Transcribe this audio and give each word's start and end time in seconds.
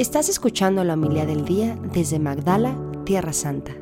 Estás 0.00 0.30
escuchando 0.30 0.82
la 0.82 0.94
humildad 0.94 1.26
del 1.26 1.44
día 1.44 1.76
desde 1.92 2.18
Magdala, 2.18 2.74
Tierra 3.04 3.34
Santa. 3.34 3.72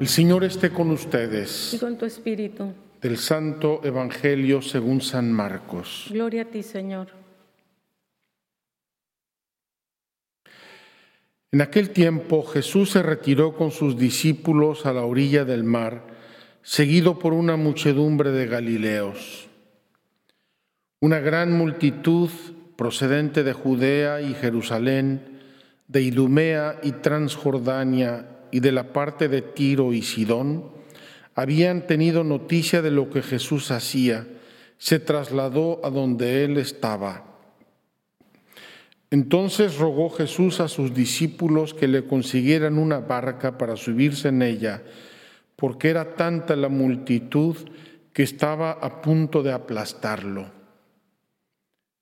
El 0.00 0.08
Señor 0.08 0.42
esté 0.42 0.70
con 0.70 0.90
ustedes. 0.90 1.74
y 1.74 1.78
con 1.78 1.98
tu 1.98 2.06
espíritu. 2.06 2.72
Del 3.02 3.18
Santo 3.18 3.82
Evangelio 3.84 4.62
según 4.62 5.02
San 5.02 5.30
Marcos. 5.30 6.06
Gloria 6.08 6.40
a 6.40 6.44
ti, 6.46 6.62
Señor. 6.62 7.08
En 11.52 11.60
aquel 11.60 11.90
tiempo 11.90 12.42
Jesús 12.42 12.92
se 12.92 13.02
retiró 13.02 13.54
con 13.54 13.70
sus 13.70 13.98
discípulos 13.98 14.86
a 14.86 14.94
la 14.94 15.04
orilla 15.04 15.44
del 15.44 15.62
mar, 15.62 16.06
seguido 16.62 17.18
por 17.18 17.34
una 17.34 17.58
muchedumbre 17.58 18.30
de 18.30 18.46
Galileos. 18.46 19.46
Una 21.00 21.18
gran 21.18 21.52
multitud 21.52 22.30
procedente 22.80 23.44
de 23.44 23.52
Judea 23.52 24.22
y 24.22 24.32
Jerusalén, 24.32 25.20
de 25.86 26.00
Idumea 26.00 26.80
y 26.82 26.92
Transjordania 26.92 28.26
y 28.50 28.60
de 28.60 28.72
la 28.72 28.94
parte 28.94 29.28
de 29.28 29.42
Tiro 29.42 29.92
y 29.92 30.00
Sidón, 30.00 30.70
habían 31.34 31.86
tenido 31.86 32.24
noticia 32.24 32.80
de 32.80 32.90
lo 32.90 33.10
que 33.10 33.20
Jesús 33.20 33.70
hacía, 33.70 34.26
se 34.78 34.98
trasladó 34.98 35.84
a 35.84 35.90
donde 35.90 36.42
él 36.42 36.56
estaba. 36.56 37.26
Entonces 39.10 39.76
rogó 39.76 40.08
Jesús 40.08 40.60
a 40.60 40.68
sus 40.68 40.94
discípulos 40.94 41.74
que 41.74 41.86
le 41.86 42.06
consiguieran 42.06 42.78
una 42.78 43.00
barca 43.00 43.58
para 43.58 43.76
subirse 43.76 44.28
en 44.28 44.40
ella, 44.40 44.82
porque 45.54 45.90
era 45.90 46.14
tanta 46.14 46.56
la 46.56 46.70
multitud 46.70 47.58
que 48.14 48.22
estaba 48.22 48.70
a 48.70 49.02
punto 49.02 49.42
de 49.42 49.52
aplastarlo. 49.52 50.59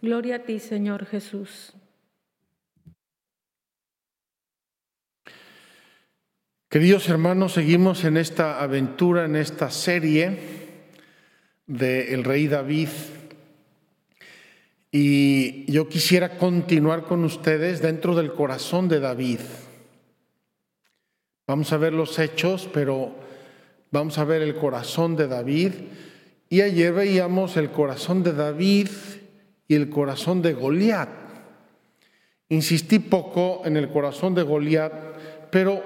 Gloria 0.00 0.36
a 0.36 0.38
ti, 0.44 0.60
Señor 0.60 1.06
Jesús. 1.06 1.72
Queridos 6.68 7.08
hermanos, 7.08 7.54
seguimos 7.54 8.04
en 8.04 8.16
esta 8.16 8.62
aventura, 8.62 9.24
en 9.24 9.34
esta 9.34 9.70
serie 9.70 10.38
de 11.66 12.14
el 12.14 12.22
rey 12.22 12.46
David 12.46 12.88
y 14.92 15.70
yo 15.70 15.88
quisiera 15.88 16.38
continuar 16.38 17.02
con 17.02 17.24
ustedes 17.24 17.82
dentro 17.82 18.14
del 18.14 18.32
corazón 18.32 18.88
de 18.88 19.00
David. 19.00 19.40
Vamos 21.46 21.72
a 21.72 21.76
ver 21.76 21.92
los 21.92 22.18
hechos, 22.20 22.68
pero 22.72 23.14
vamos 23.90 24.16
a 24.18 24.24
ver 24.24 24.42
el 24.42 24.54
corazón 24.54 25.16
de 25.16 25.26
David. 25.26 25.72
Y 26.48 26.60
ayer 26.60 26.92
veíamos 26.92 27.56
el 27.56 27.70
corazón 27.70 28.22
de 28.22 28.32
David 28.32 28.88
y 29.68 29.74
el 29.74 29.90
corazón 29.90 30.40
de 30.40 30.54
Goliat. 30.54 31.10
Insistí 32.48 32.98
poco 32.98 33.62
en 33.66 33.76
el 33.76 33.90
corazón 33.90 34.34
de 34.34 34.42
Goliat, 34.42 34.92
pero 35.50 35.82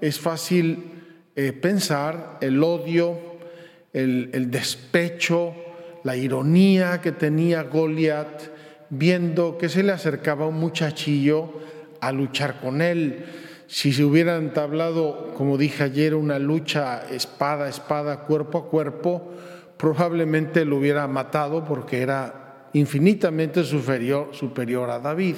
es 0.00 0.18
fácil 0.18 1.30
eh, 1.36 1.52
pensar 1.52 2.38
el 2.40 2.62
odio, 2.62 3.16
el, 3.92 4.30
el 4.34 4.50
despecho, 4.50 5.54
la 6.02 6.16
ironía 6.16 7.00
que 7.00 7.12
tenía 7.12 7.62
Goliat 7.62 8.42
viendo 8.90 9.56
que 9.56 9.68
se 9.68 9.84
le 9.84 9.92
acercaba 9.92 10.48
un 10.48 10.56
muchachillo 10.56 11.52
a 12.00 12.10
luchar 12.10 12.60
con 12.60 12.82
él. 12.82 13.24
Si 13.68 13.92
se 13.92 14.02
hubiera 14.02 14.36
entablado, 14.36 15.32
como 15.34 15.56
dije 15.56 15.84
ayer, 15.84 16.16
una 16.16 16.40
lucha 16.40 17.02
espada 17.08 17.66
a 17.66 17.68
espada, 17.68 18.22
cuerpo 18.22 18.58
a 18.58 18.68
cuerpo, 18.68 19.30
probablemente 19.76 20.64
lo 20.64 20.78
hubiera 20.78 21.06
matado 21.06 21.64
porque 21.64 22.02
era 22.02 22.39
infinitamente 22.72 23.64
superior, 23.64 24.30
superior 24.32 24.90
a 24.90 24.98
David. 24.98 25.36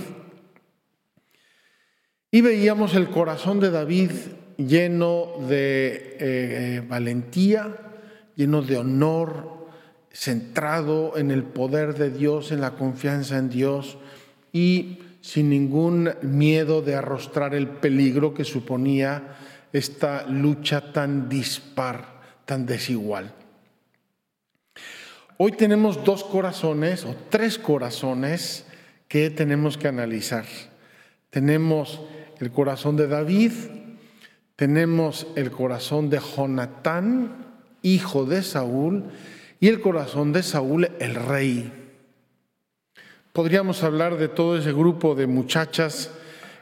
Y 2.30 2.40
veíamos 2.40 2.94
el 2.94 3.08
corazón 3.10 3.60
de 3.60 3.70
David 3.70 4.10
lleno 4.56 5.28
de 5.48 5.94
eh, 5.94 6.16
eh, 6.20 6.82
valentía, 6.88 7.76
lleno 8.36 8.62
de 8.62 8.78
honor, 8.78 9.68
centrado 10.10 11.16
en 11.16 11.30
el 11.30 11.42
poder 11.42 11.94
de 11.94 12.10
Dios, 12.10 12.52
en 12.52 12.60
la 12.60 12.72
confianza 12.72 13.38
en 13.38 13.48
Dios 13.48 13.98
y 14.52 14.98
sin 15.20 15.48
ningún 15.48 16.10
miedo 16.22 16.82
de 16.82 16.94
arrostrar 16.94 17.54
el 17.54 17.68
peligro 17.68 18.34
que 18.34 18.44
suponía 18.44 19.36
esta 19.72 20.26
lucha 20.26 20.92
tan 20.92 21.28
dispar, 21.28 22.20
tan 22.44 22.66
desigual. 22.66 23.32
Hoy 25.38 25.52
tenemos 25.52 26.04
dos 26.04 26.24
corazones 26.24 27.04
o 27.04 27.16
tres 27.30 27.58
corazones 27.58 28.66
que 29.08 29.30
tenemos 29.30 29.78
que 29.78 29.88
analizar. 29.88 30.44
Tenemos 31.30 32.00
el 32.38 32.50
corazón 32.50 32.96
de 32.96 33.08
David, 33.08 33.52
tenemos 34.56 35.26
el 35.36 35.50
corazón 35.50 36.10
de 36.10 36.20
Jonatán, 36.20 37.46
hijo 37.82 38.24
de 38.24 38.42
Saúl, 38.42 39.04
y 39.58 39.68
el 39.68 39.80
corazón 39.80 40.32
de 40.32 40.42
Saúl 40.42 40.90
el 40.98 41.14
rey. 41.14 41.72
Podríamos 43.32 43.82
hablar 43.82 44.18
de 44.18 44.28
todo 44.28 44.58
ese 44.58 44.72
grupo 44.72 45.14
de 45.14 45.26
muchachas 45.26 46.10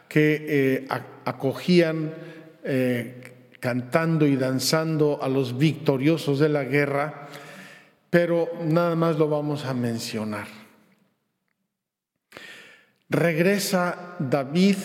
que 0.09 0.47
eh, 0.49 0.89
acogían 1.25 2.15
eh, 2.63 3.55
cantando 3.59 4.27
y 4.27 4.37
danzando 4.37 5.19
a 5.23 5.29
los 5.29 5.59
victoriosos 5.59 6.39
de 6.39 6.49
la 6.49 6.65
guerra, 6.65 7.29
pero 8.11 8.51
nada 8.65 8.97
más 8.97 9.17
lo 9.17 9.29
vamos 9.29 9.65
a 9.65 9.73
mencionar. 9.73 10.49
Regresa 13.09 14.17
David 14.19 14.77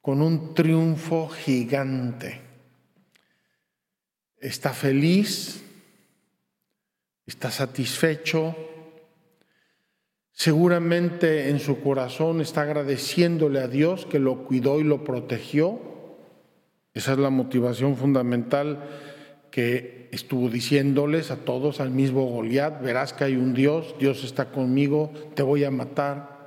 con 0.00 0.20
un 0.20 0.54
triunfo 0.54 1.28
gigante. 1.28 2.40
Está 4.40 4.72
feliz, 4.72 5.62
está 7.26 7.50
satisfecho, 7.50 8.56
seguramente 10.32 11.50
en 11.50 11.58
su 11.58 11.80
corazón 11.80 12.40
está 12.40 12.62
agradeciéndole 12.62 13.60
a 13.60 13.68
Dios 13.68 14.06
que 14.06 14.20
lo 14.20 14.44
cuidó 14.44 14.80
y 14.80 14.84
lo 14.84 15.02
protegió. 15.02 15.80
Esa 16.94 17.12
es 17.12 17.18
la 17.18 17.30
motivación 17.30 17.96
fundamental 17.96 18.88
que 19.50 19.97
estuvo 20.10 20.48
diciéndoles 20.48 21.30
a 21.30 21.36
todos 21.36 21.80
al 21.80 21.90
mismo 21.90 22.24
Goliat, 22.24 22.82
verás 22.82 23.12
que 23.12 23.24
hay 23.24 23.36
un 23.36 23.54
Dios, 23.54 23.94
Dios 23.98 24.24
está 24.24 24.50
conmigo, 24.50 25.12
te 25.34 25.42
voy 25.42 25.64
a 25.64 25.70
matar. 25.70 26.38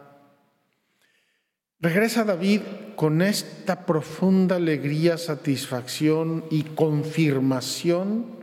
Regresa 1.79 2.23
David 2.23 2.61
con 2.95 3.22
esta 3.22 3.85
profunda 3.85 4.57
alegría, 4.57 5.17
satisfacción 5.17 6.45
y 6.49 6.63
confirmación 6.63 8.41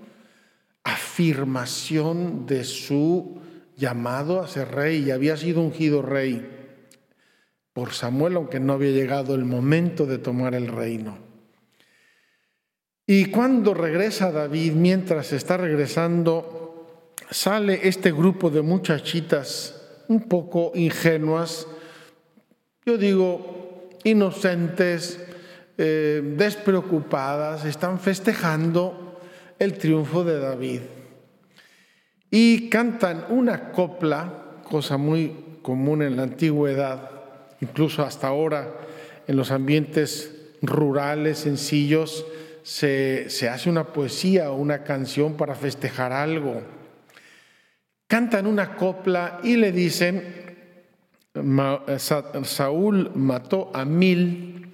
afirmación 0.89 2.47
de 2.47 2.65
su 2.65 3.41
llamado 3.77 4.41
a 4.41 4.49
ser 4.49 4.71
rey 4.71 5.05
y 5.05 5.11
había 5.11 5.37
sido 5.37 5.61
ungido 5.61 6.01
rey 6.01 6.49
por 7.75 7.93
Samuel, 7.93 8.37
aunque 8.37 8.59
no 8.59 8.73
había 8.73 8.91
llegado 8.91 9.35
el 9.35 9.45
momento 9.45 10.07
de 10.07 10.19
tomar 10.19 10.55
el 10.55 10.67
reino. 10.67 11.28
Y 13.11 13.31
cuando 13.31 13.73
regresa 13.73 14.31
David, 14.31 14.75
mientras 14.75 15.33
está 15.33 15.57
regresando, 15.57 17.15
sale 17.31 17.89
este 17.89 18.13
grupo 18.13 18.51
de 18.51 18.61
muchachitas 18.61 19.81
un 20.09 20.29
poco 20.29 20.73
ingenuas, 20.75 21.67
yo 22.85 22.99
digo, 22.99 23.89
inocentes, 24.05 25.25
eh, 25.79 26.21
despreocupadas, 26.37 27.65
están 27.65 27.99
festejando 27.99 29.19
el 29.59 29.79
triunfo 29.79 30.23
de 30.23 30.39
David. 30.39 30.81
Y 32.31 32.69
cantan 32.69 33.25
una 33.31 33.73
copla, 33.73 34.61
cosa 34.65 34.99
muy 34.99 35.61
común 35.63 36.03
en 36.03 36.17
la 36.17 36.25
antigüedad, 36.25 37.11
incluso 37.63 38.03
hasta 38.03 38.29
ahora 38.29 38.77
en 39.27 39.35
los 39.35 39.51
ambientes 39.51 40.59
rurales, 40.61 41.39
sencillos, 41.39 42.27
se, 42.69 43.31
se 43.31 43.49
hace 43.49 43.71
una 43.71 43.95
poesía 43.95 44.51
o 44.51 44.57
una 44.57 44.85
canción 44.85 45.39
para 45.39 45.55
festejar 45.55 46.13
algo. 46.13 46.61
Cantan 48.07 48.47
una 48.47 48.77
copla 48.77 49.41
y 49.43 49.57
le 49.57 49.73
dicen 49.73 50.85
Saúl 52.45 53.11
mató 53.15 53.71
a 53.75 53.87
mil 53.87 54.71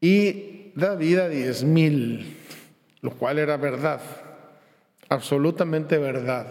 y 0.00 0.72
David 0.74 1.18
a 1.18 1.28
diez 1.28 1.64
mil, 1.64 2.34
lo 3.02 3.10
cual 3.10 3.38
era 3.38 3.58
verdad, 3.58 4.00
absolutamente 5.10 5.98
verdad. 5.98 6.46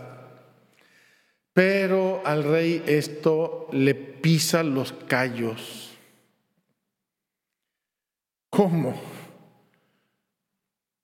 Pero 1.54 2.22
al 2.24 2.44
rey 2.44 2.84
esto 2.86 3.68
le 3.72 3.96
pisa 3.96 4.62
los 4.62 4.94
callos. 4.94 5.92
¿Cómo? 8.52 9.17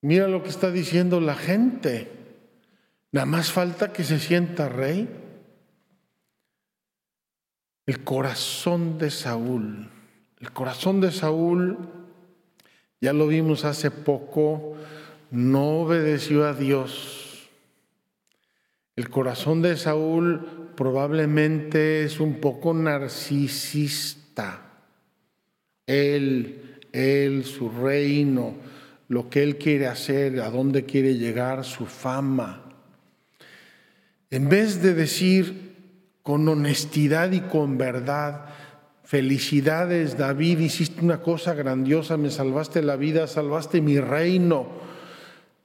Mira 0.04 0.28
lo 0.28 0.42
que 0.42 0.50
está 0.50 0.70
diciendo 0.70 1.18
la 1.18 1.34
gente. 1.34 2.10
Nada 3.10 3.24
más 3.24 3.50
falta 3.50 3.90
que 3.90 4.04
se 4.04 4.18
sienta 4.18 4.68
rey. 4.68 5.08
El 7.86 8.04
corazón 8.04 8.98
de 8.98 9.10
Saúl. 9.10 9.88
El 10.40 10.52
corazón 10.52 11.00
de 11.00 11.10
Saúl, 11.10 11.78
ya 13.00 13.14
lo 13.14 13.28
vimos 13.28 13.64
hace 13.64 13.90
poco, 13.90 14.76
no 15.30 15.80
obedeció 15.80 16.44
a 16.44 16.52
Dios. 16.52 17.48
El 18.96 19.08
corazón 19.08 19.62
de 19.62 19.74
Saúl 19.78 20.70
probablemente 20.76 22.04
es 22.04 22.20
un 22.20 22.42
poco 22.42 22.74
narcisista. 22.74 24.60
Él, 25.86 26.78
él, 26.92 27.46
su 27.46 27.70
reino, 27.70 28.73
lo 29.08 29.28
que 29.28 29.42
él 29.42 29.58
quiere 29.58 29.86
hacer, 29.86 30.40
a 30.40 30.50
dónde 30.50 30.84
quiere 30.84 31.16
llegar, 31.16 31.64
su 31.64 31.86
fama. 31.86 32.62
En 34.30 34.48
vez 34.48 34.82
de 34.82 34.94
decir 34.94 35.74
con 36.22 36.48
honestidad 36.48 37.32
y 37.32 37.40
con 37.40 37.76
verdad, 37.76 38.46
felicidades 39.04 40.16
David, 40.16 40.58
hiciste 40.60 41.04
una 41.04 41.20
cosa 41.20 41.54
grandiosa, 41.54 42.16
me 42.16 42.30
salvaste 42.30 42.82
la 42.82 42.96
vida, 42.96 43.26
salvaste 43.26 43.82
mi 43.82 44.00
reino, 44.00 44.66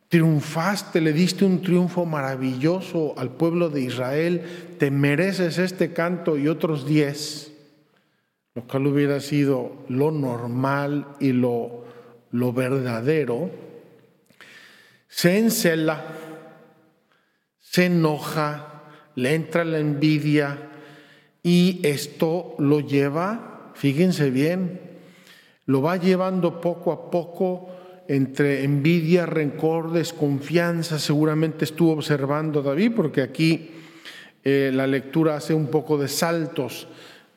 triunfaste, 0.09 0.99
le 0.99 1.13
diste 1.13 1.45
un 1.45 1.61
triunfo 1.61 2.05
maravilloso 2.05 3.13
al 3.17 3.31
pueblo 3.31 3.69
de 3.69 3.81
Israel, 3.81 4.41
te 4.77 4.91
mereces 4.91 5.57
este 5.57 5.93
canto 5.93 6.37
y 6.37 6.47
otros 6.47 6.85
diez, 6.85 7.53
lo 8.53 8.63
cual 8.63 8.87
hubiera 8.87 9.21
sido 9.21 9.85
lo 9.87 10.11
normal 10.11 11.07
y 11.19 11.31
lo, 11.31 11.85
lo 12.31 12.53
verdadero, 12.53 13.49
se 15.07 15.37
encela, 15.37 16.05
se 17.59 17.85
enoja, 17.85 18.83
le 19.15 19.33
entra 19.33 19.65
la 19.65 19.79
envidia 19.79 20.69
y 21.43 21.79
esto 21.83 22.55
lo 22.59 22.79
lleva, 22.79 23.71
fíjense 23.73 24.29
bien, 24.29 24.79
lo 25.65 25.81
va 25.81 25.97
llevando 25.97 26.61
poco 26.61 26.91
a 26.91 27.11
poco 27.11 27.69
entre 28.07 28.63
envidia, 28.63 29.27
rencor, 29.27 29.91
desconfianza. 29.91 30.97
Seguramente 30.97 31.65
estuvo 31.65 31.91
observando 31.91 32.63
David, 32.63 32.93
porque 32.95 33.21
aquí 33.21 33.69
eh, 34.43 34.71
la 34.73 34.87
lectura 34.87 35.35
hace 35.35 35.53
un 35.53 35.67
poco 35.67 35.97
de 35.99 36.07
saltos, 36.07 36.87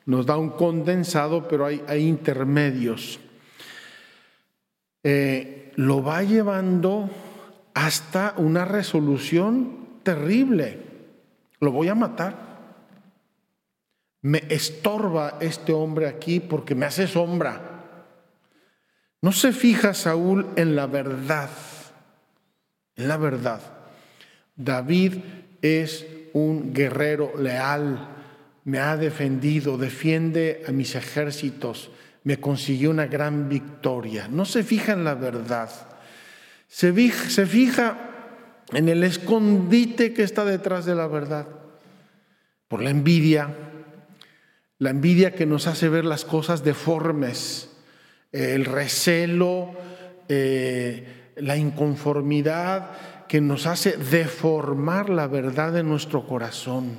nos 0.07 0.25
da 0.25 0.35
un 0.35 0.49
condensado, 0.49 1.47
pero 1.47 1.67
hay, 1.67 1.83
hay 1.87 2.07
intermedios. 2.07 3.19
Eh, 5.03 5.71
lo 5.75 6.01
va 6.03 6.23
llevando 6.23 7.09
hasta 7.73 8.33
una 8.37 8.65
resolución 8.65 9.99
terrible 10.03 10.93
lo 11.63 11.71
voy 11.71 11.87
a 11.87 11.95
matar. 11.95 12.35
Me 14.21 14.43
estorba 14.49 15.37
este 15.39 15.73
hombre 15.73 16.07
aquí 16.07 16.39
porque 16.39 16.75
me 16.75 16.85
hace 16.85 17.07
sombra. 17.07 17.85
No 19.21 19.31
se 19.31 19.53
fija 19.53 19.93
Saúl 19.93 20.47
en 20.57 20.75
la 20.75 20.87
verdad, 20.87 21.49
en 22.95 23.07
la 23.07 23.17
verdad. 23.17 23.61
David 24.55 25.19
es 25.61 26.05
un 26.33 26.73
guerrero 26.73 27.31
leal, 27.37 28.09
me 28.65 28.79
ha 28.79 28.97
defendido, 28.97 29.77
defiende 29.77 30.63
a 30.67 30.71
mis 30.71 30.95
ejércitos, 30.95 31.91
me 32.23 32.39
consiguió 32.39 32.89
una 32.89 33.07
gran 33.07 33.49
victoria. 33.49 34.27
No 34.27 34.45
se 34.45 34.63
fija 34.63 34.93
en 34.93 35.03
la 35.03 35.15
verdad, 35.15 35.69
se 36.67 36.93
fija, 36.93 37.29
se 37.29 37.45
fija 37.45 38.09
en 38.71 38.89
el 38.89 39.03
escondite 39.03 40.13
que 40.13 40.23
está 40.23 40.45
detrás 40.45 40.85
de 40.85 40.95
la 40.95 41.07
verdad, 41.07 41.47
por 42.67 42.81
la 42.81 42.89
envidia, 42.89 43.49
la 44.79 44.89
envidia 44.89 45.35
que 45.35 45.45
nos 45.45 45.67
hace 45.67 45.89
ver 45.89 46.05
las 46.05 46.25
cosas 46.25 46.63
deformes, 46.63 47.69
eh, 48.31 48.53
el 48.55 48.65
recelo, 48.65 49.71
eh, 50.29 51.31
la 51.35 51.57
inconformidad 51.57 52.91
que 53.27 53.41
nos 53.41 53.65
hace 53.65 53.97
deformar 53.97 55.09
la 55.09 55.27
verdad 55.27 55.73
de 55.73 55.83
nuestro 55.83 56.27
corazón. 56.27 56.97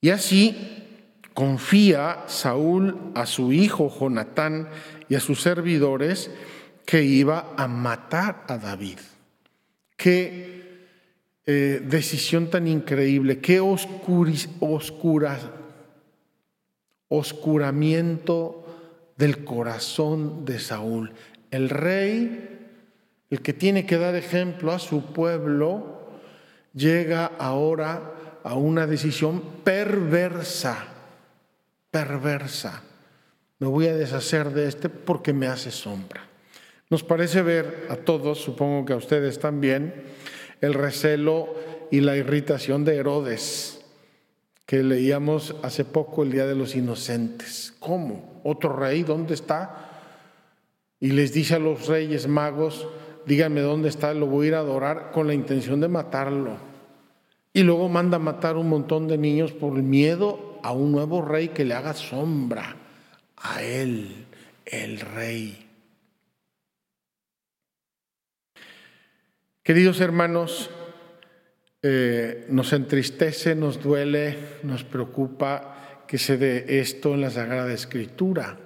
Y 0.00 0.10
así 0.10 0.79
confía 1.34 2.24
Saúl 2.26 3.12
a 3.14 3.26
su 3.26 3.52
hijo 3.52 3.90
Jonatán 3.90 4.68
y 5.08 5.14
a 5.14 5.20
sus 5.20 5.42
servidores 5.42 6.30
que 6.84 7.02
iba 7.04 7.54
a 7.56 7.68
matar 7.68 8.44
a 8.48 8.58
David. 8.58 8.98
Qué 9.96 10.60
eh, 11.46 11.82
decisión 11.84 12.50
tan 12.50 12.66
increíble, 12.66 13.40
qué 13.40 13.60
oscura, 13.60 15.36
oscuramiento 17.08 18.64
del 19.16 19.44
corazón 19.44 20.44
de 20.44 20.58
Saúl. 20.58 21.12
El 21.50 21.68
rey, 21.68 22.68
el 23.30 23.42
que 23.42 23.52
tiene 23.52 23.84
que 23.86 23.98
dar 23.98 24.14
ejemplo 24.14 24.72
a 24.72 24.78
su 24.78 25.12
pueblo, 25.12 26.10
llega 26.72 27.26
ahora 27.26 28.38
a 28.44 28.54
una 28.54 28.86
decisión 28.86 29.42
perversa, 29.64 30.86
perversa. 31.90 32.82
Me 33.58 33.66
voy 33.66 33.86
a 33.86 33.94
deshacer 33.94 34.50
de 34.50 34.68
este 34.68 34.88
porque 34.88 35.32
me 35.32 35.46
hace 35.46 35.70
sombra. 35.70 36.22
Nos 36.88 37.04
parece 37.04 37.42
ver 37.42 37.86
a 37.90 37.96
todos, 37.96 38.38
supongo 38.38 38.84
que 38.84 38.92
a 38.92 38.96
ustedes 38.96 39.38
también, 39.38 39.94
el 40.60 40.74
recelo 40.74 41.54
y 41.90 42.00
la 42.00 42.16
irritación 42.16 42.84
de 42.84 42.96
Herodes, 42.96 43.80
que 44.66 44.82
leíamos 44.82 45.54
hace 45.62 45.84
poco 45.84 46.22
el 46.22 46.32
Día 46.32 46.46
de 46.46 46.54
los 46.54 46.74
Inocentes. 46.74 47.74
¿Cómo? 47.78 48.40
¿Otro 48.44 48.74
rey? 48.74 49.02
¿Dónde 49.02 49.34
está? 49.34 49.90
Y 50.98 51.10
les 51.10 51.32
dice 51.32 51.56
a 51.56 51.58
los 51.58 51.86
reyes 51.86 52.26
magos, 52.26 52.88
díganme 53.26 53.60
dónde 53.60 53.88
está, 53.88 54.12
lo 54.14 54.26
voy 54.26 54.46
a 54.46 54.48
ir 54.48 54.54
a 54.54 54.60
adorar 54.60 55.10
con 55.12 55.26
la 55.26 55.34
intención 55.34 55.80
de 55.80 55.88
matarlo. 55.88 56.56
Y 57.52 57.62
luego 57.62 57.88
manda 57.88 58.16
a 58.16 58.20
matar 58.20 58.56
un 58.56 58.68
montón 58.68 59.08
de 59.08 59.18
niños 59.18 59.52
por 59.52 59.72
miedo 59.74 60.49
a 60.62 60.72
un 60.72 60.92
nuevo 60.92 61.22
rey 61.22 61.48
que 61.48 61.64
le 61.64 61.74
haga 61.74 61.94
sombra 61.94 62.76
a 63.36 63.62
él, 63.62 64.26
el 64.64 65.00
rey. 65.00 65.66
Queridos 69.62 70.00
hermanos, 70.00 70.70
eh, 71.82 72.46
nos 72.50 72.72
entristece, 72.72 73.54
nos 73.54 73.82
duele, 73.82 74.36
nos 74.62 74.84
preocupa 74.84 76.04
que 76.06 76.18
se 76.18 76.36
dé 76.36 76.80
esto 76.80 77.14
en 77.14 77.20
la 77.20 77.30
Sagrada 77.30 77.72
Escritura, 77.72 78.58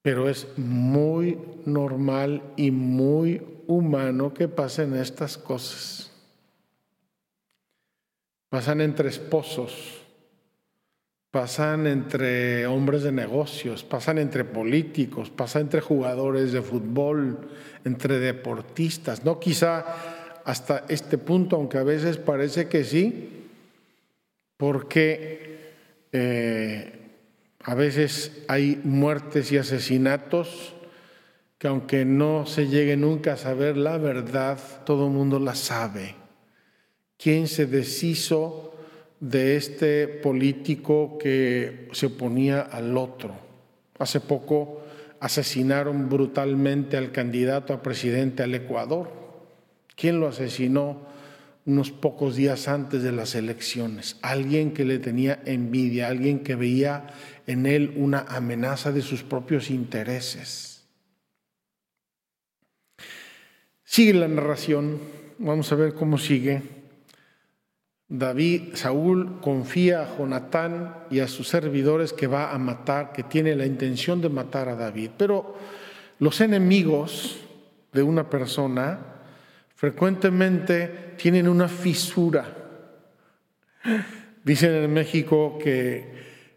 pero 0.00 0.28
es 0.28 0.48
muy 0.56 1.38
normal 1.66 2.42
y 2.56 2.70
muy 2.70 3.42
humano 3.66 4.32
que 4.32 4.48
pasen 4.48 4.94
estas 4.94 5.36
cosas. 5.36 6.12
Pasan 8.48 8.80
entre 8.80 9.08
esposos, 9.08 10.03
pasan 11.34 11.88
entre 11.88 12.64
hombres 12.68 13.02
de 13.02 13.10
negocios, 13.10 13.82
pasan 13.82 14.18
entre 14.18 14.44
políticos, 14.44 15.30
pasan 15.30 15.62
entre 15.62 15.80
jugadores 15.80 16.52
de 16.52 16.62
fútbol, 16.62 17.48
entre 17.84 18.20
deportistas, 18.20 19.24
no 19.24 19.40
quizá 19.40 19.84
hasta 20.44 20.84
este 20.88 21.18
punto, 21.18 21.56
aunque 21.56 21.78
a 21.78 21.82
veces 21.82 22.18
parece 22.18 22.68
que 22.68 22.84
sí, 22.84 23.48
porque 24.56 25.58
eh, 26.12 27.00
a 27.64 27.74
veces 27.74 28.44
hay 28.46 28.80
muertes 28.84 29.50
y 29.50 29.58
asesinatos 29.58 30.76
que 31.58 31.66
aunque 31.66 32.04
no 32.04 32.46
se 32.46 32.68
llegue 32.68 32.96
nunca 32.96 33.32
a 33.32 33.36
saber 33.36 33.76
la 33.76 33.98
verdad, 33.98 34.60
todo 34.86 35.08
el 35.08 35.12
mundo 35.12 35.40
la 35.40 35.56
sabe. 35.56 36.14
¿Quién 37.18 37.48
se 37.48 37.66
deshizo 37.66 38.73
de 39.24 39.56
este 39.56 40.06
político 40.06 41.16
que 41.16 41.88
se 41.92 42.06
oponía 42.06 42.60
al 42.60 42.94
otro. 42.98 43.34
Hace 43.98 44.20
poco 44.20 44.82
asesinaron 45.18 46.10
brutalmente 46.10 46.98
al 46.98 47.10
candidato 47.10 47.72
a 47.72 47.80
presidente 47.80 48.42
al 48.42 48.54
Ecuador. 48.54 49.10
¿Quién 49.96 50.20
lo 50.20 50.28
asesinó? 50.28 51.14
unos 51.66 51.90
pocos 51.90 52.36
días 52.36 52.68
antes 52.68 53.02
de 53.02 53.10
las 53.10 53.34
elecciones, 53.34 54.18
alguien 54.20 54.74
que 54.74 54.84
le 54.84 54.98
tenía 54.98 55.40
envidia, 55.46 56.08
alguien 56.08 56.40
que 56.40 56.56
veía 56.56 57.06
en 57.46 57.64
él 57.64 57.94
una 57.96 58.20
amenaza 58.28 58.92
de 58.92 59.00
sus 59.00 59.22
propios 59.22 59.70
intereses. 59.70 60.84
Sigue 63.82 64.12
la 64.12 64.28
narración, 64.28 64.98
vamos 65.38 65.72
a 65.72 65.76
ver 65.76 65.94
cómo 65.94 66.18
sigue. 66.18 66.83
David, 68.16 68.74
Saúl 68.74 69.40
confía 69.40 70.02
a 70.02 70.16
Jonatán 70.16 70.94
y 71.10 71.18
a 71.18 71.26
sus 71.26 71.48
servidores 71.48 72.12
que 72.12 72.28
va 72.28 72.52
a 72.52 72.58
matar, 72.58 73.12
que 73.12 73.24
tiene 73.24 73.56
la 73.56 73.66
intención 73.66 74.20
de 74.20 74.28
matar 74.28 74.68
a 74.68 74.76
David. 74.76 75.10
Pero 75.16 75.56
los 76.20 76.40
enemigos 76.40 77.40
de 77.92 78.04
una 78.04 78.30
persona 78.30 79.00
frecuentemente 79.74 81.14
tienen 81.16 81.48
una 81.48 81.66
fisura. 81.66 82.46
Dicen 84.44 84.72
en 84.74 84.92
México 84.92 85.58
que 85.60 86.14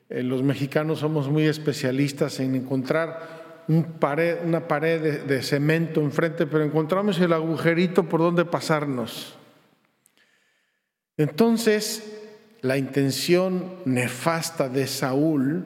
eh, 0.09 0.21
los 0.21 0.43
mexicanos 0.43 0.99
somos 0.99 1.27
muy 1.27 1.45
especialistas 1.45 2.39
en 2.39 2.53
encontrar 2.53 3.65
una 3.67 4.67
pared 4.67 5.01
de, 5.01 5.17
de 5.23 5.41
cemento 5.41 6.01
enfrente, 6.01 6.45
pero 6.45 6.63
encontramos 6.63 7.19
el 7.19 7.33
agujerito 7.33 8.03
por 8.03 8.19
donde 8.19 8.45
pasarnos. 8.45 9.36
Entonces, 11.17 12.03
la 12.61 12.77
intención 12.77 13.73
nefasta 13.85 14.69
de 14.69 14.85
Saúl 14.85 15.65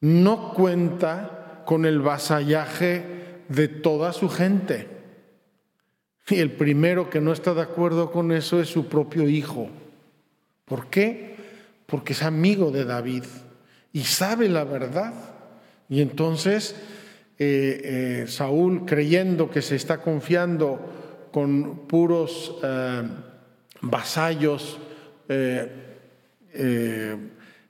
no 0.00 0.52
cuenta 0.52 1.62
con 1.64 1.86
el 1.86 2.00
vasallaje 2.00 3.04
de 3.48 3.68
toda 3.68 4.12
su 4.12 4.28
gente. 4.28 4.88
Y 6.28 6.36
el 6.36 6.52
primero 6.52 7.10
que 7.10 7.20
no 7.20 7.32
está 7.32 7.54
de 7.54 7.62
acuerdo 7.62 8.12
con 8.12 8.32
eso 8.32 8.60
es 8.60 8.68
su 8.68 8.86
propio 8.86 9.28
hijo. 9.28 9.68
¿Por 10.66 10.88
qué? 10.88 11.36
Porque 11.86 12.12
es 12.12 12.22
amigo 12.22 12.70
de 12.70 12.84
David 12.84 13.24
y 13.92 14.02
sabe 14.02 14.48
la 14.48 14.64
verdad. 14.64 15.14
Y 15.88 16.02
entonces 16.02 16.76
eh, 17.38 17.80
eh, 18.22 18.24
Saúl, 18.28 18.84
creyendo 18.84 19.50
que 19.50 19.62
se 19.62 19.76
está 19.76 20.02
confiando 20.02 21.28
con 21.32 21.86
puros... 21.88 22.56
Eh, 22.62 23.02
vasallos, 23.82 24.78
eh, 25.28 25.68
eh, 26.52 27.16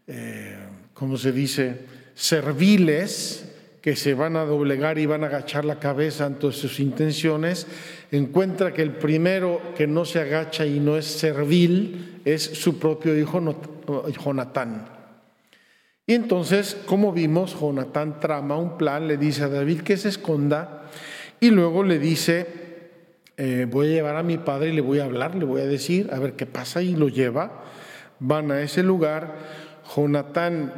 eh, 0.07 0.57
¿cómo 0.95 1.17
se 1.17 1.33
dice?, 1.33 2.01
serviles 2.15 3.47
que 3.81 3.97
se 3.97 4.13
van 4.13 4.37
a 4.37 4.45
doblegar 4.45 4.99
y 4.99 5.07
van 5.07 5.25
a 5.25 5.29
agachar 5.29 5.65
la 5.65 5.79
cabeza 5.79 6.27
ante 6.27 6.53
sus 6.53 6.81
intenciones, 6.81 7.67
encuentra 8.11 8.75
que 8.75 8.83
el 8.83 8.93
primero 8.93 9.61
que 9.75 9.87
no 9.87 10.05
se 10.05 10.21
agacha 10.21 10.67
y 10.67 10.81
no 10.81 10.99
es 10.99 11.07
servil 11.07 12.21
es 12.25 12.43
su 12.43 12.79
propio 12.79 13.19
hijo 13.19 13.41
Jonatán. 14.23 14.87
Y 16.07 16.15
entonces, 16.15 16.77
como 16.87 17.13
vimos, 17.13 17.59
Jonatán 17.59 18.21
trama 18.21 18.59
un 18.59 18.77
plan, 18.77 19.09
le 19.09 19.17
dice 19.17 19.45
a 19.45 19.49
David 19.49 19.81
que 19.81 19.97
se 19.97 20.09
esconda 20.09 20.91
y 21.39 21.51
luego 21.51 21.83
le 21.83 21.99
dice 21.99 22.60
eh, 23.43 23.65
voy 23.65 23.87
a 23.87 23.91
llevar 23.93 24.17
a 24.17 24.23
mi 24.23 24.37
padre 24.37 24.69
y 24.69 24.73
le 24.75 24.83
voy 24.83 24.99
a 24.99 25.07
hablar, 25.07 25.35
le 25.35 25.47
voy 25.47 25.63
a 25.63 25.67
decir, 25.67 26.11
a 26.13 26.19
ver 26.19 26.35
qué 26.35 26.45
pasa, 26.45 26.83
y 26.83 26.95
lo 26.95 27.09
lleva. 27.09 27.65
Van 28.19 28.51
a 28.51 28.61
ese 28.61 28.83
lugar, 28.83 29.35
Jonatán 29.97 30.75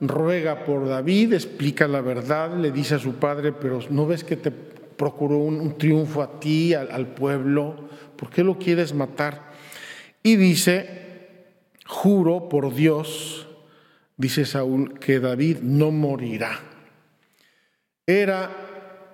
ruega 0.00 0.62
por 0.62 0.86
David, 0.88 1.32
explica 1.32 1.88
la 1.88 2.02
verdad, 2.02 2.56
le 2.56 2.70
dice 2.70 2.94
a 2.94 2.98
su 3.00 3.16
padre, 3.16 3.50
pero 3.50 3.80
¿no 3.90 4.06
ves 4.06 4.22
que 4.22 4.36
te 4.36 4.52
procuró 4.52 5.38
un, 5.38 5.76
triunfo 5.76 6.22
a 6.22 6.38
ti, 6.38 6.72
al, 6.72 6.92
al 6.92 7.08
pueblo? 7.08 7.88
¿Por 8.14 8.30
qué 8.30 8.44
lo 8.44 8.60
quieres 8.60 8.94
matar? 8.94 9.50
Y 10.22 10.36
dice, 10.36 11.48
juro 11.84 12.48
por 12.48 12.72
Dios, 12.72 13.48
dice 14.16 14.44
Saúl, 14.44 15.00
que 15.00 15.18
David 15.18 15.58
no 15.62 15.90
morirá. 15.90 16.60
Era 18.06 18.52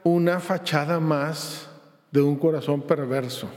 una 0.04 0.38
fachada 0.38 1.00
más 1.00 1.69
de 2.10 2.20
un 2.20 2.36
corazón 2.36 2.82
perverso. 2.82 3.48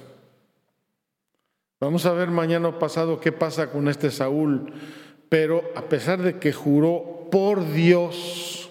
Vamos 1.79 2.05
a 2.05 2.13
ver 2.13 2.29
mañana 2.29 2.79
pasado 2.79 3.19
qué 3.19 3.31
pasa 3.31 3.69
con 3.69 3.87
este 3.87 4.09
Saúl, 4.09 4.71
pero 5.27 5.63
a 5.75 5.83
pesar 5.83 6.21
de 6.21 6.39
que 6.39 6.53
juró 6.53 7.27
por 7.29 7.73
Dios 7.73 8.69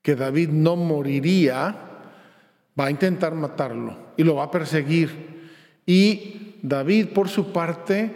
que 0.00 0.14
David 0.14 0.50
no 0.50 0.76
moriría, 0.76 1.74
va 2.78 2.86
a 2.86 2.90
intentar 2.90 3.34
matarlo 3.34 3.96
y 4.16 4.22
lo 4.22 4.36
va 4.36 4.44
a 4.44 4.50
perseguir. 4.50 5.50
Y 5.86 6.58
David, 6.62 7.08
por 7.08 7.28
su 7.28 7.52
parte, 7.52 8.14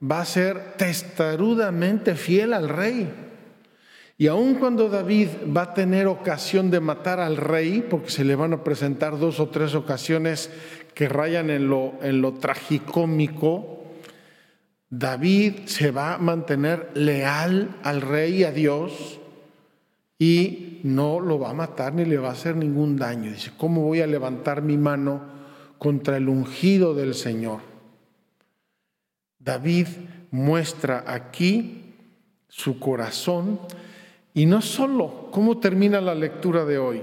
va 0.00 0.20
a 0.20 0.24
ser 0.24 0.74
testarudamente 0.76 2.14
fiel 2.14 2.52
al 2.52 2.68
rey. 2.68 3.25
Y 4.18 4.28
aun 4.28 4.54
cuando 4.54 4.88
David 4.88 5.28
va 5.54 5.62
a 5.62 5.74
tener 5.74 6.06
ocasión 6.06 6.70
de 6.70 6.80
matar 6.80 7.20
al 7.20 7.36
rey, 7.36 7.84
porque 7.88 8.10
se 8.10 8.24
le 8.24 8.34
van 8.34 8.54
a 8.54 8.64
presentar 8.64 9.18
dos 9.18 9.40
o 9.40 9.50
tres 9.50 9.74
ocasiones 9.74 10.50
que 10.94 11.08
rayan 11.08 11.50
en 11.50 11.68
lo, 11.68 11.94
en 12.00 12.40
tragicómico, 12.40 13.84
David 14.88 15.66
se 15.66 15.90
va 15.90 16.14
a 16.14 16.18
mantener 16.18 16.90
leal 16.94 17.76
al 17.82 18.00
rey 18.00 18.36
y 18.36 18.44
a 18.44 18.52
Dios 18.52 19.20
y 20.18 20.80
no 20.84 21.20
lo 21.20 21.38
va 21.38 21.50
a 21.50 21.54
matar 21.54 21.92
ni 21.92 22.06
le 22.06 22.16
va 22.16 22.28
a 22.28 22.32
hacer 22.32 22.56
ningún 22.56 22.96
daño. 22.96 23.30
Dice, 23.30 23.52
¿cómo 23.58 23.82
voy 23.82 24.00
a 24.00 24.06
levantar 24.06 24.62
mi 24.62 24.78
mano 24.78 25.20
contra 25.76 26.16
el 26.16 26.30
ungido 26.30 26.94
del 26.94 27.14
Señor? 27.14 27.60
David 29.38 29.88
muestra 30.30 31.04
aquí 31.06 31.94
su 32.48 32.78
corazón 32.80 33.60
y 34.36 34.44
no 34.44 34.60
solo, 34.60 35.28
¿cómo 35.30 35.60
termina 35.60 35.98
la 35.98 36.14
lectura 36.14 36.66
de 36.66 36.76
hoy? 36.76 37.00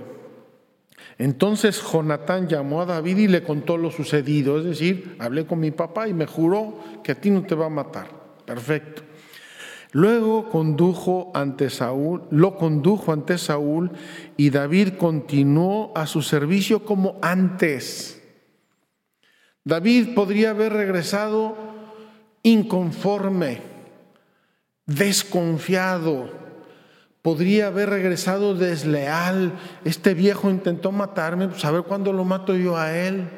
Entonces 1.18 1.82
Jonatán 1.82 2.48
llamó 2.48 2.84
a 2.84 2.86
David 2.86 3.18
y 3.18 3.28
le 3.28 3.42
contó 3.42 3.76
lo 3.76 3.90
sucedido, 3.90 4.60
es 4.60 4.66
decir, 4.66 5.16
hablé 5.18 5.48
con 5.48 5.60
mi 5.60 5.72
papá 5.72 6.08
y 6.08 6.14
me 6.14 6.28
juró 6.28 6.78
que 7.04 7.14
a 7.14 7.16
ti 7.16 7.32
no 7.32 7.42
te 7.42 7.56
va 7.56 7.66
a 7.66 7.70
matar. 7.70 8.08
Perfecto. 8.46 9.02
Luego 9.94 10.48
condujo 10.48 11.32
ante 11.34 11.72
Saúl, 11.72 12.22
lo 12.30 12.56
condujo 12.56 13.12
ante 13.12 13.40
Saúl 13.40 13.90
y 14.38 14.52
David 14.52 14.90
continuó 15.00 15.92
a 15.96 16.06
su 16.06 16.22
servicio 16.22 16.86
como 16.86 17.18
antes. 17.24 18.22
David 19.64 20.14
podría 20.14 20.52
haber 20.52 20.74
regresado 20.74 21.58
inconforme, 22.44 23.60
desconfiado, 24.86 26.43
Podría 27.24 27.68
haber 27.68 27.90
regresado 27.90 28.54
desleal. 28.54 29.54
Este 29.86 30.14
viejo 30.14 30.50
intentó 30.52 30.92
matarme, 30.92 31.48
pues 31.48 31.64
a 31.64 31.72
ver 31.72 31.84
cuándo 31.84 32.12
lo 32.12 32.26
mato 32.26 32.54
yo 32.54 32.78
a 32.78 32.96
él. 32.96 33.30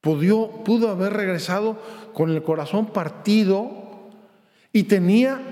Pudo, 0.00 0.62
pudo 0.62 0.88
haber 0.88 1.12
regresado 1.12 1.82
con 2.14 2.30
el 2.30 2.44
corazón 2.44 2.86
partido 2.86 4.08
y 4.72 4.84
tenía 4.84 5.42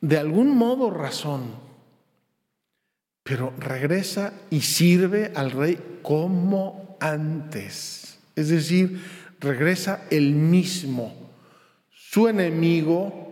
de 0.00 0.18
algún 0.18 0.56
modo 0.56 0.90
razón. 0.90 1.62
Pero 3.22 3.52
regresa 3.58 4.32
y 4.48 4.62
sirve 4.62 5.30
al 5.34 5.50
rey 5.50 5.98
como 6.02 6.96
antes. 7.00 8.18
Es 8.34 8.48
decir, 8.48 9.04
regresa 9.40 10.06
el 10.10 10.32
mismo. 10.32 11.14
Su 11.90 12.28
enemigo 12.28 13.23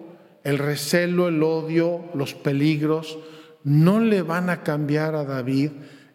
el 0.44 0.58
recelo, 0.58 1.28
el 1.28 1.42
odio, 1.42 2.04
los 2.14 2.34
peligros, 2.34 3.18
no 3.64 4.00
le 4.00 4.22
van 4.22 4.50
a 4.50 4.62
cambiar 4.62 5.14
a 5.14 5.24
David 5.24 5.70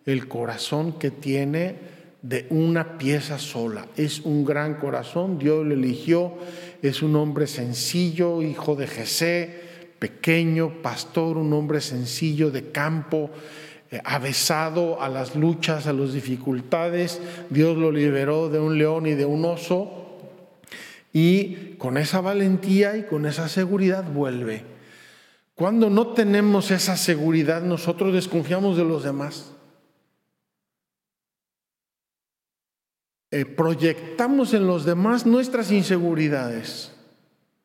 el 0.05 0.27
corazón 0.27 0.93
que 0.99 1.11
tiene 1.11 1.75
de 2.21 2.47
una 2.49 2.97
pieza 2.97 3.39
sola. 3.39 3.87
Es 3.95 4.21
un 4.21 4.43
gran 4.43 4.75
corazón, 4.75 5.39
Dios 5.39 5.65
lo 5.65 5.73
eligió, 5.73 6.33
es 6.81 7.01
un 7.01 7.15
hombre 7.15 7.47
sencillo, 7.47 8.41
hijo 8.41 8.75
de 8.75 8.87
Jesé, 8.87 9.61
pequeño, 9.99 10.81
pastor, 10.81 11.37
un 11.37 11.53
hombre 11.53 11.81
sencillo 11.81 12.51
de 12.51 12.71
campo, 12.71 13.29
eh, 13.91 14.01
a 14.03 14.19
las 14.19 15.35
luchas, 15.35 15.87
a 15.87 15.93
las 15.93 16.13
dificultades. 16.13 17.21
Dios 17.49 17.77
lo 17.77 17.91
liberó 17.91 18.49
de 18.49 18.59
un 18.59 18.77
león 18.77 19.07
y 19.07 19.13
de 19.13 19.25
un 19.25 19.45
oso 19.45 20.06
y 21.13 21.75
con 21.77 21.97
esa 21.97 22.21
valentía 22.21 22.97
y 22.97 23.03
con 23.03 23.25
esa 23.25 23.49
seguridad 23.49 24.03
vuelve. 24.03 24.63
Cuando 25.55 25.89
no 25.89 26.13
tenemos 26.13 26.69
esa 26.69 26.95
seguridad, 26.97 27.63
nosotros 27.63 28.13
desconfiamos 28.13 28.77
de 28.77 28.83
los 28.83 29.03
demás. 29.03 29.53
Eh, 33.31 33.45
proyectamos 33.45 34.53
en 34.53 34.67
los 34.67 34.85
demás 34.85 35.25
nuestras 35.25 35.71
inseguridades. 35.71 36.93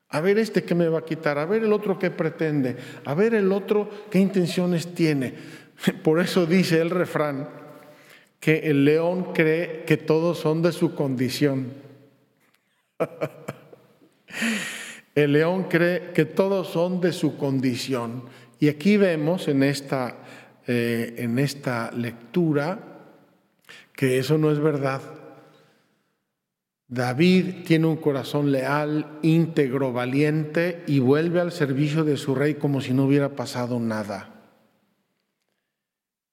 A 0.08 0.20
ver 0.20 0.38
este 0.38 0.64
que 0.64 0.74
me 0.74 0.88
va 0.88 1.00
a 1.00 1.04
quitar, 1.04 1.38
a 1.38 1.46
ver 1.46 1.64
el 1.64 1.72
otro 1.72 1.98
que 1.98 2.10
pretende, 2.10 2.76
a 3.04 3.14
ver 3.14 3.34
el 3.34 3.52
otro 3.52 3.88
qué 4.10 4.18
intenciones 4.18 4.94
tiene. 4.94 5.34
Por 6.02 6.20
eso 6.20 6.46
dice 6.46 6.80
el 6.80 6.90
refrán 6.90 7.48
que 8.40 8.70
el 8.70 8.84
león 8.84 9.32
cree 9.32 9.84
que 9.84 9.96
todos 9.96 10.38
son 10.38 10.62
de 10.62 10.72
su 10.72 10.94
condición. 10.94 11.72
El 15.14 15.32
león 15.32 15.64
cree 15.64 16.12
que 16.12 16.24
todos 16.24 16.68
son 16.68 17.00
de 17.00 17.12
su 17.12 17.36
condición. 17.36 18.24
Y 18.58 18.68
aquí 18.68 18.96
vemos 18.96 19.48
en 19.48 19.62
esta, 19.62 20.16
eh, 20.66 21.14
en 21.18 21.38
esta 21.38 21.90
lectura 21.92 22.78
que 23.94 24.18
eso 24.18 24.38
no 24.38 24.50
es 24.50 24.58
verdad. 24.58 25.02
David 26.88 27.64
tiene 27.64 27.86
un 27.86 27.96
corazón 27.96 28.52
leal, 28.52 29.18
íntegro, 29.22 29.92
valiente 29.92 30.82
y 30.86 30.98
vuelve 30.98 31.40
al 31.40 31.52
servicio 31.52 32.04
de 32.04 32.16
su 32.16 32.34
rey 32.34 32.54
como 32.54 32.80
si 32.80 32.92
no 32.92 33.04
hubiera 33.04 33.30
pasado 33.30 33.80
nada. 33.80 34.28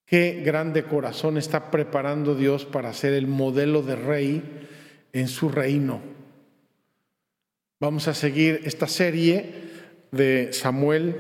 Qué 0.06 0.42
grande 0.44 0.84
corazón 0.84 1.38
está 1.38 1.70
preparando 1.70 2.36
Dios 2.36 2.66
para 2.66 2.94
ser 2.94 3.14
el 3.14 3.28
modelo 3.28 3.84
de 3.84 3.96
rey 3.96 4.68
en 5.14 5.28
su 5.28 5.50
reino. 5.50 6.02
Vamos 7.82 8.10
a 8.10 8.14
seguir 8.14 8.60
esta 8.66 8.88
serie 8.88 9.54
de 10.12 10.52
Samuel 10.52 11.16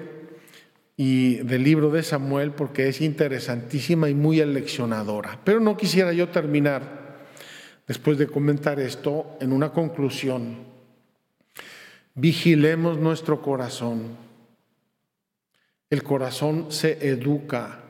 y 0.97 1.35
del 1.35 1.63
libro 1.63 1.89
de 1.89 2.03
Samuel 2.03 2.51
porque 2.51 2.89
es 2.89 2.99
interesantísima 2.99 4.09
y 4.09 4.13
muy 4.13 4.41
aleccionadora. 4.41 5.39
Pero 5.45 5.61
no 5.61 5.77
quisiera 5.77 6.11
yo 6.11 6.27
terminar, 6.27 7.27
después 7.87 8.17
de 8.17 8.27
comentar 8.27 8.77
esto, 8.81 9.37
en 9.39 9.53
una 9.53 9.71
conclusión. 9.71 10.57
Vigilemos 12.13 12.97
nuestro 12.97 13.41
corazón. 13.41 14.17
El 15.89 16.03
corazón 16.03 16.73
se 16.73 17.07
educa 17.07 17.83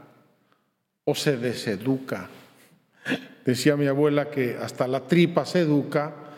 o 1.05 1.15
se 1.15 1.37
deseduca. 1.37 2.29
Decía 3.43 3.75
mi 3.75 3.87
abuela 3.87 4.29
que 4.29 4.57
hasta 4.61 4.87
la 4.87 5.07
tripa 5.07 5.43
se 5.47 5.61
educa, 5.61 6.28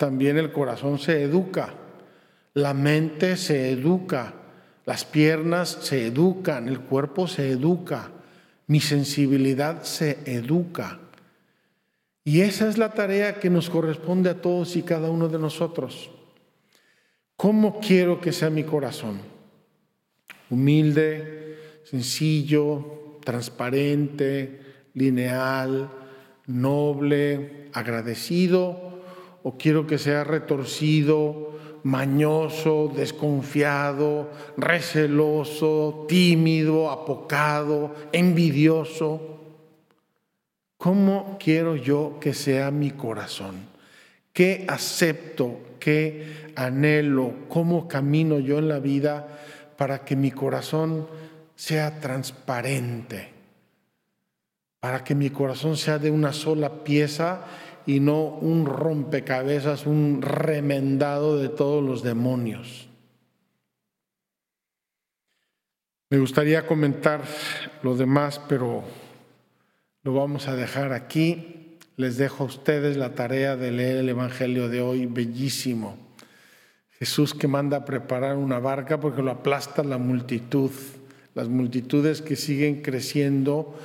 también 0.00 0.38
el 0.38 0.50
corazón 0.50 0.98
se 0.98 1.22
educa, 1.22 1.74
la 2.54 2.72
mente 2.72 3.36
se 3.36 3.70
educa, 3.70 4.32
las 4.86 5.04
piernas 5.04 5.76
se 5.82 6.06
educan, 6.06 6.68
el 6.68 6.80
cuerpo 6.80 7.28
se 7.28 7.50
educa, 7.50 8.10
mi 8.66 8.80
sensibilidad 8.80 9.82
se 9.82 10.20
educa. 10.24 11.00
Y 12.24 12.40
esa 12.40 12.66
es 12.70 12.78
la 12.78 12.94
tarea 12.94 13.40
que 13.40 13.50
nos 13.50 13.68
corresponde 13.68 14.30
a 14.30 14.40
todos 14.40 14.74
y 14.74 14.84
cada 14.84 15.10
uno 15.10 15.28
de 15.28 15.38
nosotros. 15.38 16.10
¿Cómo 17.36 17.78
quiero 17.78 18.22
que 18.22 18.32
sea 18.32 18.48
mi 18.48 18.64
corazón? 18.64 19.20
Humilde, 20.48 21.58
sencillo, 21.84 23.18
transparente, 23.22 24.60
lineal, 24.94 25.90
noble, 26.46 27.68
agradecido, 27.74 28.89
o 29.42 29.56
quiero 29.56 29.86
que 29.86 29.98
sea 29.98 30.24
retorcido, 30.24 31.50
mañoso, 31.82 32.92
desconfiado, 32.94 34.30
receloso, 34.56 36.06
tímido, 36.08 36.90
apocado, 36.90 37.94
envidioso. 38.12 39.38
¿Cómo 40.76 41.36
quiero 41.38 41.76
yo 41.76 42.18
que 42.20 42.34
sea 42.34 42.70
mi 42.70 42.90
corazón? 42.90 43.66
¿Qué 44.32 44.64
acepto? 44.68 45.58
¿Qué 45.78 46.52
anhelo? 46.56 47.32
¿Cómo 47.48 47.88
camino 47.88 48.38
yo 48.38 48.58
en 48.58 48.68
la 48.68 48.78
vida 48.78 49.26
para 49.76 50.04
que 50.04 50.16
mi 50.16 50.30
corazón 50.30 51.06
sea 51.54 52.00
transparente, 52.00 53.28
para 54.78 55.04
que 55.04 55.14
mi 55.14 55.28
corazón 55.28 55.76
sea 55.76 55.98
de 55.98 56.10
una 56.10 56.32
sola 56.32 56.84
pieza 56.84 57.44
y 57.86 58.00
no 58.00 58.24
un 58.24 58.66
rompecabezas, 58.66 59.86
un 59.86 60.22
remendado 60.22 61.38
de 61.38 61.48
todos 61.48 61.82
los 61.84 62.02
demonios. 62.02 62.88
Me 66.10 66.18
gustaría 66.18 66.66
comentar 66.66 67.22
lo 67.82 67.96
demás, 67.96 68.40
pero 68.48 68.82
lo 70.02 70.14
vamos 70.14 70.48
a 70.48 70.56
dejar 70.56 70.92
aquí. 70.92 71.78
Les 71.96 72.16
dejo 72.16 72.44
a 72.44 72.46
ustedes 72.46 72.96
la 72.96 73.14
tarea 73.14 73.56
de 73.56 73.70
leer 73.70 73.98
el 73.98 74.08
Evangelio 74.08 74.68
de 74.68 74.80
hoy, 74.80 75.06
bellísimo. 75.06 75.96
Jesús 76.98 77.34
que 77.34 77.48
manda 77.48 77.78
a 77.78 77.84
preparar 77.84 78.36
una 78.36 78.58
barca 78.58 78.98
porque 78.98 79.22
lo 79.22 79.30
aplasta 79.30 79.84
la 79.84 79.98
multitud 79.98 80.70
las 81.34 81.48
multitudes 81.48 82.22
que 82.22 82.36
siguen 82.36 82.82
creciendo 82.82 83.78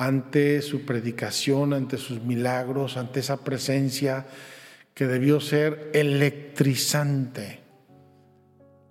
ante 0.00 0.62
su 0.62 0.86
predicación, 0.86 1.74
ante 1.74 1.98
sus 1.98 2.22
milagros, 2.22 2.96
ante 2.96 3.20
esa 3.20 3.44
presencia 3.44 4.24
que 4.94 5.06
debió 5.06 5.40
ser 5.40 5.90
electrizante. 5.92 7.60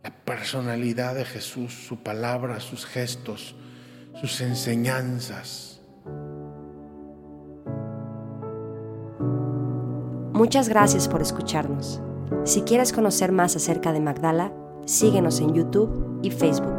La 0.03 0.11
personalidad 0.11 1.15
de 1.15 1.25
Jesús, 1.25 1.73
su 1.73 2.03
palabra, 2.03 2.59
sus 2.59 2.85
gestos, 2.85 3.55
sus 4.21 4.39
enseñanzas. 4.41 5.81
Muchas 10.31 10.69
gracias 10.69 11.07
por 11.07 11.23
escucharnos. 11.23 12.03
Si 12.45 12.61
quieres 12.61 12.93
conocer 12.93 13.31
más 13.31 13.55
acerca 13.55 13.93
de 13.93 13.99
Magdala, 13.99 14.53
síguenos 14.85 15.39
en 15.39 15.55
YouTube 15.55 16.19
y 16.21 16.29
Facebook. 16.29 16.78